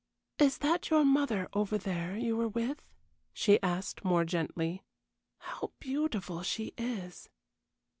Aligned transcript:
"Is 0.39 0.57
that 0.57 0.89
your 0.89 1.05
mother 1.05 1.47
over 1.53 1.77
there 1.77 2.17
you 2.17 2.35
were 2.35 2.47
with?" 2.47 2.81
she 3.33 3.61
asked, 3.61 4.03
more 4.03 4.25
gently. 4.25 4.83
"How 5.37 5.73
beautiful 5.79 6.41
she 6.41 6.73
is!" 6.75 7.29